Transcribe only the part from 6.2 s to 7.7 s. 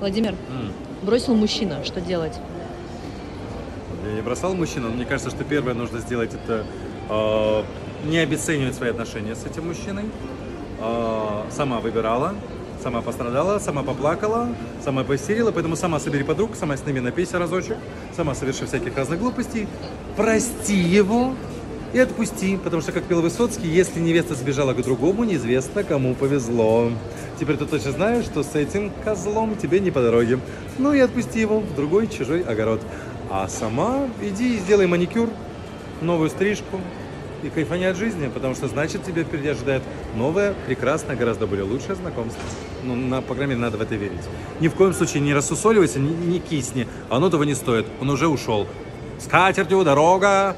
это э,